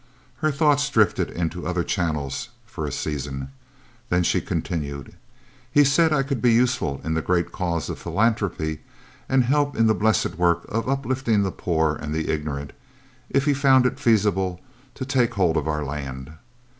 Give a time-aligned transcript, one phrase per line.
[0.37, 3.51] Her thoughts drifted into other channels, for a season.
[4.09, 5.13] Then she continued:
[5.71, 8.79] "He said I could be useful in the great cause of philanthropy,
[9.29, 12.73] and help in the blessed work of uplifting the poor and the ignorant,
[13.29, 14.59] if he found it feasible
[14.95, 16.31] to take hold of our Land.